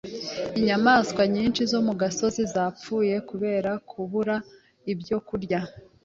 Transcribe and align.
Inyamaswa 0.57 1.21
nyinshi 1.33 1.61
zo 1.71 1.79
mu 1.87 1.93
gasozi 2.01 2.41
zapfuye 2.53 3.15
kubera 3.29 3.71
kubura 3.89 4.35
ibyo 4.93 5.17
kurya. 5.27 5.59